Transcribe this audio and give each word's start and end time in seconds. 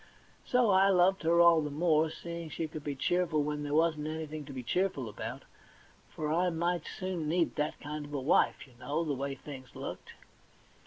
So 0.43 0.71
I 0.71 0.89
loved 0.89 1.21
her 1.21 1.39
all 1.41 1.61
the 1.61 1.69
more, 1.69 2.09
seeing 2.09 2.49
she 2.49 2.67
could 2.67 2.83
be 2.83 2.95
so 2.95 3.01
cheerful 3.01 3.43
when 3.43 3.61
there 3.61 3.75
wasn't 3.75 4.07
anything 4.07 4.45
to 4.45 4.51
be 4.51 4.63
cheerful 4.63 5.07
about; 5.07 5.43
for 6.09 6.33
I 6.33 6.49
might 6.49 6.87
soon 6.87 7.29
need 7.29 7.55
that 7.57 7.79
kind 7.79 8.05
of 8.05 8.11
wife, 8.11 8.65
you 8.65 8.73
know, 8.79 9.03
the 9.03 9.13
way 9.13 9.35
things 9.35 9.75
looked. 9.75 10.13